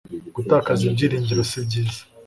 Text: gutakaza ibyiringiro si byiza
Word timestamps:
gutakaza 0.35 0.81
ibyiringiro 0.89 1.41
si 1.49 1.59
byiza 1.65 2.01